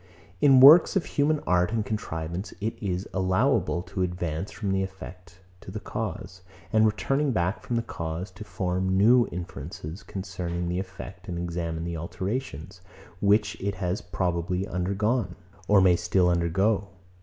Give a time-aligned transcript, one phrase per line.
[0.41, 5.37] In works of human art and contrivance, it is allowable to advance from the effect
[5.59, 6.41] to the cause,
[6.73, 11.83] and returning back from the cause, to form new inferences concerning the effect, and examine
[11.83, 12.81] the alterations,
[13.19, 15.35] which it has probably undergone,
[15.67, 16.87] or may still undergo.